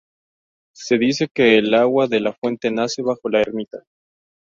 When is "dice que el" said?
0.97-1.75